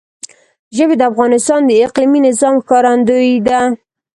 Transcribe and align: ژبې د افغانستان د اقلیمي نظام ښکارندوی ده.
ژبې 0.75 0.95
د 0.97 1.03
افغانستان 1.11 1.59
د 1.65 1.71
اقلیمي 1.87 2.19
نظام 2.27 2.55
ښکارندوی 2.63 3.31
ده. 3.47 3.59